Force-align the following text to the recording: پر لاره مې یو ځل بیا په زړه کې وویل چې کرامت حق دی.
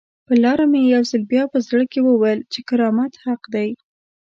پر 0.27 0.37
لاره 0.43 0.65
مې 0.71 0.81
یو 0.93 1.03
ځل 1.09 1.21
بیا 1.31 1.43
په 1.51 1.57
زړه 1.67 1.83
کې 1.91 1.99
وویل 2.03 2.39
چې 2.51 2.59
کرامت 2.69 3.13
حق 3.23 3.41
دی. 3.53 3.69